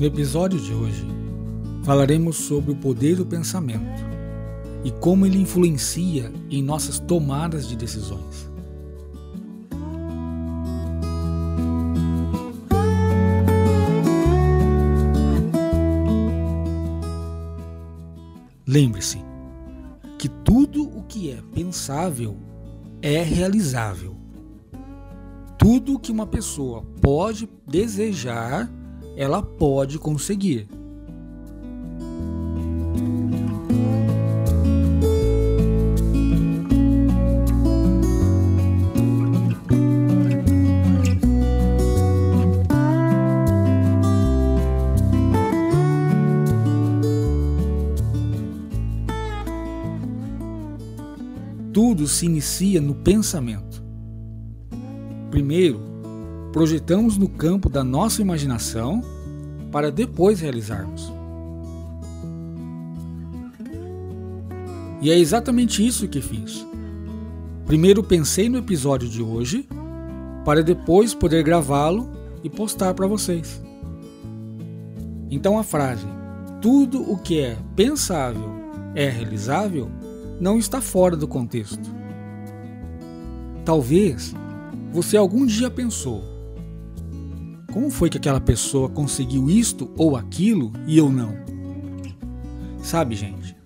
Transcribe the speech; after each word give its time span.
No 0.00 0.06
episódio 0.06 0.58
de 0.58 0.72
hoje, 0.72 1.06
falaremos 1.84 2.38
sobre 2.38 2.72
o 2.72 2.76
poder 2.76 3.16
do 3.16 3.26
pensamento 3.26 4.02
e 4.82 4.90
como 4.90 5.26
ele 5.26 5.38
influencia 5.38 6.32
em 6.48 6.62
nossas 6.62 6.98
tomadas 6.98 7.68
de 7.68 7.76
decisões. 7.76 8.50
Lembre-se 18.66 19.18
que 20.18 20.30
tudo 20.30 20.82
o 20.82 21.02
que 21.02 21.30
é 21.30 21.42
pensável 21.54 22.38
é 23.02 23.22
realizável. 23.22 24.16
Tudo 25.58 25.98
que 25.98 26.10
uma 26.10 26.26
pessoa 26.26 26.86
pode 27.02 27.46
desejar, 27.68 28.66
ela 29.20 29.42
pode 29.42 29.98
conseguir. 29.98 30.66
Tudo 51.74 52.08
se 52.08 52.24
inicia 52.24 52.80
no 52.80 52.94
pensamento. 52.94 53.84
Primeiro, 55.30 55.89
projetamos 56.52 57.16
no 57.16 57.28
campo 57.28 57.68
da 57.68 57.84
nossa 57.84 58.20
imaginação 58.20 59.02
para 59.70 59.90
depois 59.90 60.40
realizarmos. 60.40 61.12
E 65.00 65.10
é 65.10 65.18
exatamente 65.18 65.86
isso 65.86 66.08
que 66.08 66.20
fiz. 66.20 66.66
Primeiro 67.66 68.02
pensei 68.02 68.48
no 68.48 68.58
episódio 68.58 69.08
de 69.08 69.22
hoje 69.22 69.68
para 70.44 70.62
depois 70.62 71.14
poder 71.14 71.42
gravá-lo 71.42 72.10
e 72.42 72.50
postar 72.50 72.94
para 72.94 73.06
vocês. 73.06 73.62
Então 75.30 75.58
a 75.58 75.62
frase 75.62 76.06
tudo 76.60 77.10
o 77.10 77.16
que 77.16 77.40
é 77.40 77.56
pensável 77.74 78.50
é 78.94 79.08
realizável 79.08 79.90
não 80.38 80.58
está 80.58 80.80
fora 80.80 81.16
do 81.16 81.26
contexto. 81.26 81.90
Talvez 83.64 84.34
você 84.92 85.16
algum 85.16 85.46
dia 85.46 85.70
pensou: 85.70 86.22
como 87.72 87.90
foi 87.90 88.10
que 88.10 88.18
aquela 88.18 88.40
pessoa 88.40 88.88
conseguiu 88.88 89.48
isto 89.48 89.90
ou 89.96 90.16
aquilo 90.16 90.72
e 90.86 90.98
eu 90.98 91.10
não? 91.10 91.34
Sabe, 92.82 93.14
gente, 93.14 93.56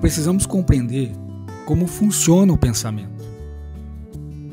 precisamos 0.00 0.46
compreender 0.46 1.10
como 1.64 1.86
funciona 1.86 2.52
o 2.52 2.58
pensamento, 2.58 3.24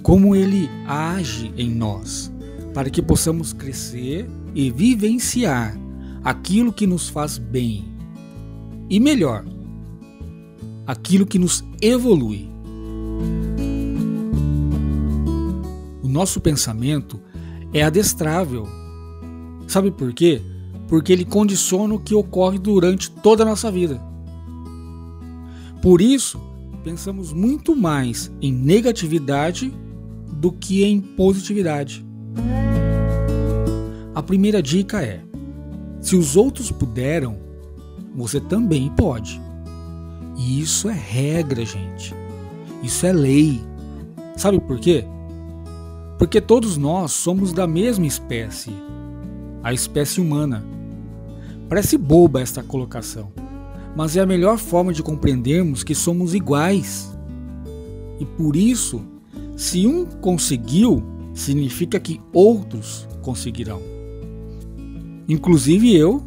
como 0.02 0.36
ele 0.36 0.70
age 0.88 1.54
em 1.58 1.70
nós, 1.70 2.32
para 2.74 2.90
que 2.90 3.02
possamos 3.02 3.54
crescer 3.54 4.28
e 4.56 4.72
vivenciar 4.72 5.78
aquilo 6.24 6.74
que 6.74 6.88
nos 6.88 7.10
faz 7.10 7.38
bem. 7.38 7.86
E 8.90 9.00
melhor, 9.00 9.46
aquilo 10.88 11.26
que 11.26 11.38
nos 11.38 11.64
evolui. 11.82 12.50
O 16.02 16.08
nosso 16.08 16.42
pensamento 16.42 17.20
é 17.74 17.84
adestrável. 17.84 18.68
Sabe 19.68 19.92
por 19.92 20.14
quê? 20.14 20.42
Porque 20.88 21.12
ele 21.12 21.26
condiciona 21.26 21.94
o 21.96 22.00
que 22.00 22.14
ocorre 22.14 22.60
durante 22.60 23.10
toda 23.10 23.44
a 23.44 23.46
nossa 23.46 23.72
vida. 23.72 24.00
Por 25.82 26.02
isso, 26.02 26.40
pensamos 26.84 27.34
muito 27.34 27.76
mais 27.76 28.32
em 28.42 28.52
negatividade 28.52 29.74
do 30.32 30.52
que 30.52 30.84
em 30.84 31.02
positividade. 31.02 32.06
A 34.14 34.22
primeira 34.22 34.62
dica 34.62 35.02
é: 35.02 35.22
se 36.02 36.16
os 36.16 36.36
outros 36.36 36.72
puderam, 36.72 37.38
você 38.16 38.40
também 38.40 38.90
pode. 38.90 39.42
E 40.38 40.62
isso 40.62 40.90
é 40.90 40.94
regra, 40.94 41.66
gente. 41.66 42.14
Isso 42.82 43.06
é 43.06 43.14
lei. 43.14 43.62
Sabe 44.36 44.60
por 44.60 44.80
quê? 44.80 45.06
Porque 46.18 46.40
todos 46.40 46.78
nós 46.78 47.12
somos 47.12 47.52
da 47.52 47.68
mesma 47.68 48.06
espécie, 48.06 48.72
a 49.64 49.74
espécie 49.74 50.22
humana. 50.22 50.64
Parece 51.68 51.98
boba 51.98 52.42
esta 52.42 52.62
colocação, 52.62 53.32
mas 53.96 54.16
é 54.16 54.22
a 54.22 54.26
melhor 54.26 54.58
forma 54.58 54.94
de 54.94 55.02
compreendermos 55.02 55.84
que 55.84 55.96
somos 55.96 56.34
iguais. 56.34 57.12
E 58.20 58.26
por 58.26 58.56
isso, 58.56 59.02
se 59.56 59.88
um 59.88 60.06
conseguiu, 60.06 61.04
significa 61.34 62.00
que 62.00 62.22
outros 62.32 63.08
conseguirão. 63.22 63.82
Inclusive 65.28 65.96
eu 65.96 66.22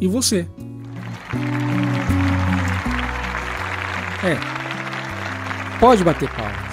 e 0.00 0.06
você. 0.06 0.46
É. 4.24 4.38
Pode 5.80 6.04
bater 6.04 6.30
palmas. 6.30 6.71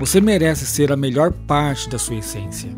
Você 0.00 0.18
merece 0.18 0.64
ser 0.64 0.90
a 0.90 0.96
melhor 0.96 1.30
parte 1.30 1.86
da 1.86 1.98
sua 1.98 2.16
essência. 2.16 2.70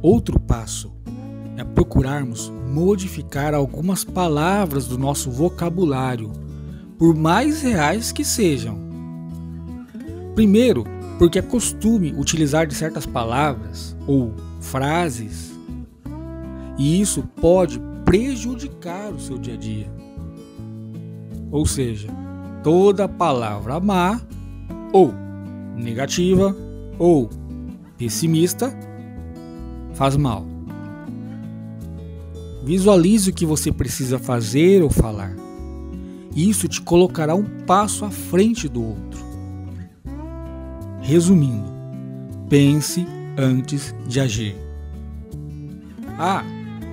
Outro 0.00 0.38
passo 0.38 0.92
é 1.56 1.64
procurarmos 1.64 2.52
modificar 2.72 3.52
algumas 3.52 4.04
palavras 4.04 4.86
do 4.86 4.96
nosso 4.96 5.28
vocabulário, 5.28 6.30
por 6.96 7.16
mais 7.16 7.62
reais 7.62 8.12
que 8.12 8.24
sejam. 8.24 8.78
Primeiro, 10.36 10.84
porque 11.18 11.40
é 11.40 11.42
costume 11.42 12.14
utilizar 12.16 12.68
de 12.68 12.76
certas 12.76 13.06
palavras 13.06 13.96
ou 14.06 14.32
frases, 14.60 15.52
e 16.78 17.00
isso 17.00 17.24
pode 17.40 17.80
prejudicar 18.04 19.12
o 19.12 19.18
seu 19.18 19.36
dia 19.36 19.54
a 19.54 19.56
dia. 19.56 19.92
Ou 21.50 21.66
seja, 21.66 22.08
toda 22.64 23.06
palavra 23.06 23.78
má 23.78 24.18
ou 24.90 25.12
negativa 25.76 26.56
ou 26.98 27.28
pessimista 27.98 28.74
faz 29.92 30.16
mal. 30.16 30.46
Visualize 32.64 33.28
o 33.28 33.34
que 33.34 33.44
você 33.44 33.70
precisa 33.70 34.18
fazer 34.18 34.82
ou 34.82 34.88
falar. 34.88 35.36
Isso 36.34 36.66
te 36.66 36.80
colocará 36.80 37.34
um 37.34 37.44
passo 37.66 38.06
à 38.06 38.10
frente 38.10 38.66
do 38.66 38.82
outro. 38.82 39.22
Resumindo, 41.02 41.70
pense 42.48 43.06
antes 43.36 43.94
de 44.08 44.20
agir. 44.20 44.56
Ah, 46.18 46.42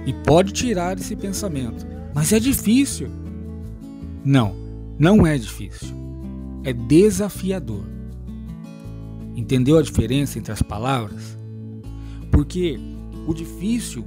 e 0.05 0.11
pode 0.11 0.51
tirar 0.51 0.99
esse 0.99 1.15
pensamento. 1.15 1.87
Mas 2.13 2.33
é 2.33 2.39
difícil. 2.39 3.07
Não, 4.25 4.60
não 5.01 5.25
é 5.25 5.35
difícil. 5.35 5.97
É 6.63 6.71
desafiador. 6.71 7.83
Entendeu 9.35 9.79
a 9.79 9.81
diferença 9.81 10.37
entre 10.37 10.51
as 10.51 10.61
palavras? 10.61 11.35
Porque 12.29 12.79
o 13.27 13.33
difícil 13.33 14.05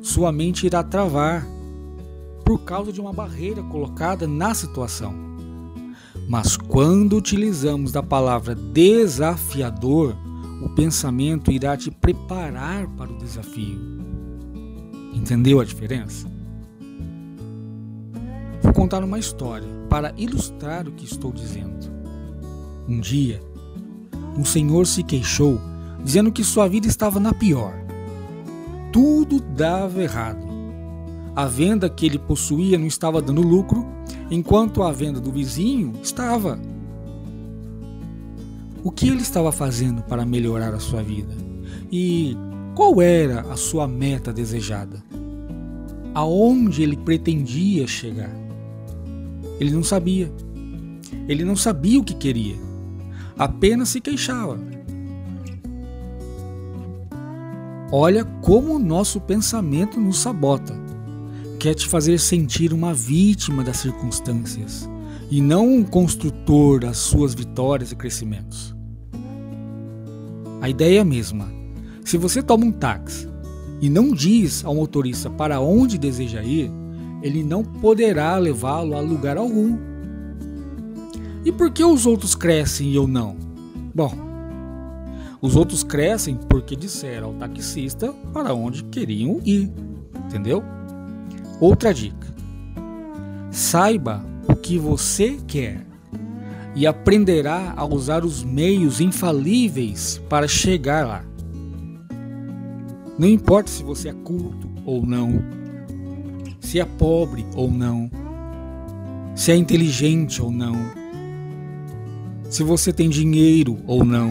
sua 0.00 0.30
mente 0.30 0.66
irá 0.66 0.84
travar 0.84 1.44
por 2.44 2.60
causa 2.60 2.92
de 2.92 3.00
uma 3.00 3.12
barreira 3.12 3.60
colocada 3.64 4.28
na 4.28 4.54
situação. 4.54 5.12
Mas 6.28 6.56
quando 6.56 7.16
utilizamos 7.16 7.90
da 7.90 8.02
palavra 8.02 8.54
desafiador, 8.54 10.14
o 10.62 10.68
pensamento 10.68 11.50
irá 11.50 11.76
te 11.76 11.90
preparar 11.90 12.86
para 12.96 13.10
o 13.10 13.18
desafio. 13.18 13.80
Entendeu 15.12 15.58
a 15.58 15.64
diferença? 15.64 16.30
Contar 18.80 19.04
uma 19.04 19.18
história 19.18 19.68
para 19.90 20.10
ilustrar 20.16 20.88
o 20.88 20.92
que 20.92 21.04
estou 21.04 21.30
dizendo. 21.30 21.76
Um 22.88 22.98
dia, 22.98 23.38
um 24.34 24.42
senhor 24.42 24.86
se 24.86 25.02
queixou 25.02 25.60
dizendo 26.02 26.32
que 26.32 26.42
sua 26.42 26.66
vida 26.66 26.86
estava 26.86 27.20
na 27.20 27.34
pior. 27.34 27.74
Tudo 28.90 29.38
dava 29.38 30.02
errado. 30.02 30.42
A 31.36 31.44
venda 31.44 31.90
que 31.90 32.06
ele 32.06 32.18
possuía 32.18 32.78
não 32.78 32.86
estava 32.86 33.20
dando 33.20 33.42
lucro, 33.42 33.86
enquanto 34.30 34.82
a 34.82 34.90
venda 34.90 35.20
do 35.20 35.30
vizinho 35.30 35.92
estava. 36.02 36.58
O 38.82 38.90
que 38.90 39.08
ele 39.10 39.20
estava 39.20 39.52
fazendo 39.52 40.02
para 40.04 40.24
melhorar 40.24 40.72
a 40.72 40.80
sua 40.80 41.02
vida? 41.02 41.34
E 41.92 42.34
qual 42.74 43.02
era 43.02 43.42
a 43.42 43.58
sua 43.58 43.86
meta 43.86 44.32
desejada? 44.32 45.04
Aonde 46.14 46.82
ele 46.82 46.96
pretendia 46.96 47.86
chegar? 47.86 48.49
Ele 49.60 49.70
não 49.70 49.84
sabia. 49.84 50.32
Ele 51.28 51.44
não 51.44 51.54
sabia 51.54 52.00
o 52.00 52.04
que 52.04 52.14
queria. 52.14 52.56
Apenas 53.38 53.90
se 53.90 54.00
queixava. 54.00 54.58
Olha 57.92 58.24
como 58.24 58.74
o 58.74 58.78
nosso 58.78 59.20
pensamento 59.20 60.00
nos 60.00 60.18
sabota. 60.18 60.74
Quer 61.58 61.74
te 61.74 61.86
fazer 61.86 62.18
sentir 62.18 62.72
uma 62.72 62.94
vítima 62.94 63.62
das 63.62 63.76
circunstâncias 63.76 64.88
e 65.30 65.42
não 65.42 65.68
um 65.68 65.84
construtor 65.84 66.80
das 66.80 66.96
suas 66.96 67.34
vitórias 67.34 67.92
e 67.92 67.96
crescimentos. 67.96 68.74
A 70.60 70.68
ideia 70.70 70.98
é 70.98 71.00
a 71.00 71.04
mesma. 71.04 71.52
Se 72.04 72.16
você 72.16 72.42
toma 72.42 72.64
um 72.64 72.72
táxi 72.72 73.28
e 73.80 73.90
não 73.90 74.12
diz 74.12 74.64
ao 74.64 74.74
motorista 74.74 75.28
para 75.28 75.60
onde 75.60 75.98
deseja 75.98 76.42
ir, 76.42 76.70
ele 77.22 77.42
não 77.42 77.62
poderá 77.62 78.36
levá-lo 78.36 78.96
a 78.96 79.00
lugar 79.00 79.36
algum. 79.36 79.78
E 81.44 81.52
por 81.52 81.70
que 81.70 81.84
os 81.84 82.06
outros 82.06 82.34
crescem 82.34 82.88
e 82.88 82.96
eu 82.96 83.06
não? 83.06 83.36
Bom, 83.94 84.12
os 85.40 85.56
outros 85.56 85.82
crescem 85.82 86.36
porque 86.48 86.76
disseram 86.76 87.28
ao 87.28 87.34
taxista 87.34 88.12
para 88.32 88.52
onde 88.52 88.84
queriam 88.84 89.40
ir, 89.44 89.70
entendeu? 90.26 90.62
Outra 91.58 91.94
dica: 91.94 92.28
saiba 93.50 94.24
o 94.46 94.54
que 94.54 94.78
você 94.78 95.38
quer 95.46 95.86
e 96.74 96.86
aprenderá 96.86 97.72
a 97.76 97.84
usar 97.84 98.24
os 98.24 98.44
meios 98.44 99.00
infalíveis 99.00 100.20
para 100.28 100.46
chegar 100.46 101.06
lá. 101.06 101.24
Não 103.18 103.28
importa 103.28 103.70
se 103.70 103.82
você 103.82 104.10
é 104.10 104.14
culto 104.14 104.68
ou 104.86 105.04
não, 105.04 105.42
se 106.60 106.78
é 106.78 106.84
pobre 106.84 107.44
ou 107.54 107.70
não, 107.70 108.10
se 109.34 109.50
é 109.50 109.56
inteligente 109.56 110.40
ou 110.42 110.50
não, 110.50 110.76
se 112.48 112.62
você 112.62 112.92
tem 112.92 113.08
dinheiro 113.08 113.78
ou 113.86 114.04
não, 114.04 114.30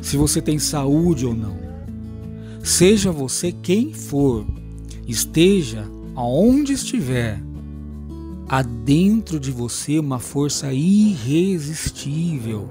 se 0.00 0.16
você 0.16 0.42
tem 0.42 0.58
saúde 0.58 1.24
ou 1.24 1.34
não. 1.34 1.56
Seja 2.62 3.10
você 3.10 3.50
quem 3.50 3.92
for, 3.92 4.46
esteja 5.08 5.88
aonde 6.14 6.74
estiver, 6.74 7.42
há 8.48 8.62
dentro 8.62 9.40
de 9.40 9.50
você 9.50 9.98
uma 9.98 10.18
força 10.18 10.72
irresistível 10.72 12.68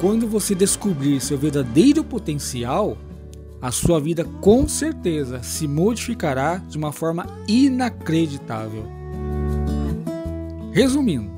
Quando 0.00 0.28
você 0.28 0.54
descobrir 0.54 1.20
seu 1.20 1.36
verdadeiro 1.36 2.04
potencial, 2.04 2.96
a 3.60 3.72
sua 3.72 4.00
vida 4.00 4.24
com 4.40 4.68
certeza 4.68 5.42
se 5.42 5.66
modificará 5.66 6.58
de 6.58 6.78
uma 6.78 6.92
forma 6.92 7.26
inacreditável. 7.48 8.84
Resumindo, 10.70 11.28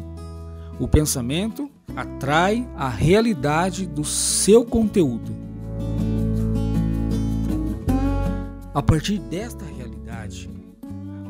o 0.79 0.87
pensamento 0.87 1.71
atrai 1.97 2.69
a 2.77 2.91
realidade 2.91 3.87
do 3.87 4.05
seu 4.05 4.63
conteúdo. 4.63 5.35
A 8.75 8.83
partir 8.83 9.19
desta 9.19 9.65
realidade, 9.65 10.51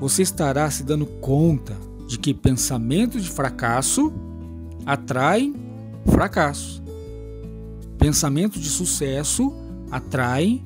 você 0.01 0.23
estará 0.23 0.69
se 0.69 0.83
dando 0.83 1.07
conta 1.07 1.77
de 2.09 2.19
que 2.19 2.35
pensamentos 2.35 3.23
de 3.23 3.31
fracasso 3.31 4.13
atraem 4.85 5.55
fracasso. 6.07 6.90
Pensamento 8.01 8.59
de 8.59 8.71
sucesso 8.71 9.53
atrai 9.91 10.65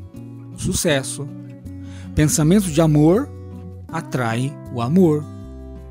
sucesso. 0.56 1.28
Pensamento 2.14 2.70
de 2.70 2.80
amor 2.80 3.28
atrai 3.88 4.56
o 4.72 4.80
amor. 4.80 5.24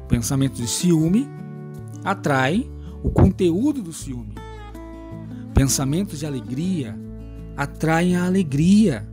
Pensamento 0.07 0.55
de 0.55 0.67
ciúme 0.67 1.27
atrai 2.01 2.65
o 3.03 3.09
conteúdo 3.09 3.81
do 3.81 3.91
ciúme. 3.91 4.35
Pensamentos 5.53 6.19
de 6.19 6.25
alegria 6.25 6.97
atraem 7.57 8.15
a 8.15 8.25
alegria. 8.25 9.05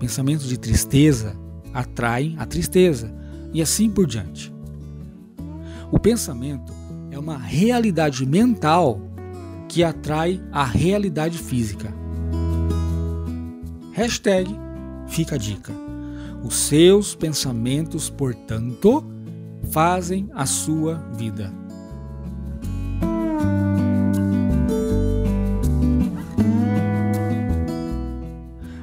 Pensamentos 0.00 0.48
de 0.48 0.58
tristeza 0.58 1.36
atraem 1.72 2.34
a 2.38 2.44
tristeza 2.44 3.14
e 3.52 3.62
assim 3.62 3.88
por 3.88 4.04
diante. 4.04 4.52
O 5.92 5.98
pensamento 6.00 6.72
é 7.12 7.18
uma 7.18 7.38
realidade 7.38 8.26
mental 8.26 9.11
que 9.72 9.82
atrai 9.82 10.38
a 10.52 10.64
realidade 10.64 11.38
física. 11.38 11.94
Hashtag 13.92 14.54
fica 15.08 15.36
a 15.36 15.38
dica. 15.38 15.72
Os 16.44 16.54
seus 16.56 17.14
pensamentos, 17.14 18.10
portanto, 18.10 19.02
fazem 19.70 20.28
a 20.34 20.44
sua 20.44 20.96
vida. 21.16 21.50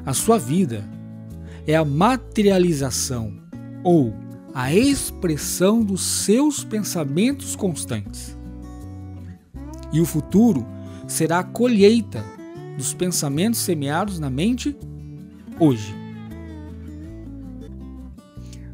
A 0.03 0.13
sua 0.15 0.39
vida 0.39 0.83
é 1.67 1.75
a 1.75 1.85
materialização 1.85 3.31
ou 3.83 4.11
a 4.55 4.73
expressão 4.73 5.83
dos 5.83 6.01
seus 6.01 6.63
pensamentos 6.63 7.55
constantes. 7.55 8.35
E 9.93 10.01
o 10.01 10.05
futuro 10.05 10.65
será 11.09 11.39
a 11.39 11.43
colheita 11.43 12.23
dos 12.77 12.93
pensamentos 12.93 13.59
semeados 13.59 14.19
na 14.19 14.29
mente 14.29 14.77
hoje. 15.59 15.93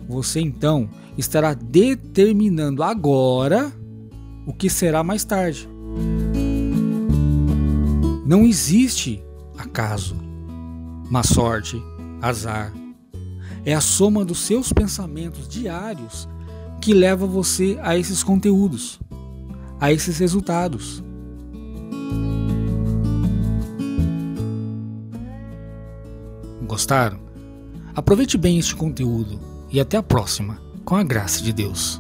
Você 0.08 0.42
então 0.42 0.88
estará 1.18 1.54
determinando 1.54 2.84
agora 2.84 3.74
o 4.46 4.54
que 4.54 4.70
será 4.70 5.04
mais 5.04 5.24
tarde. 5.24 5.68
Não 8.26 8.46
existe 8.46 9.24
acaso, 9.58 10.16
má 11.10 11.24
sorte, 11.24 11.82
azar. 12.22 12.72
É 13.64 13.74
a 13.74 13.82
soma 13.82 14.24
dos 14.24 14.40
seus 14.40 14.72
pensamentos 14.72 15.48
diários 15.48 16.28
que 16.82 16.94
leva 16.94 17.26
você 17.26 17.80
a 17.82 17.98
esses 17.98 18.22
conteúdos, 18.24 19.00
a 19.80 19.92
esses 19.92 20.20
resultados. 20.20 21.05
Gostaram? 26.86 27.20
Aproveite 27.96 28.38
bem 28.38 28.60
este 28.60 28.76
conteúdo 28.76 29.40
e 29.72 29.80
até 29.80 29.98
a 29.98 30.04
próxima, 30.04 30.62
com 30.86 30.96
a 30.96 31.04
graça 31.04 31.42
de 31.42 31.52
Deus. 31.52 32.00